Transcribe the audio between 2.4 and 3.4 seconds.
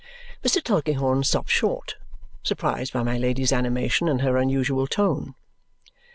surprised by my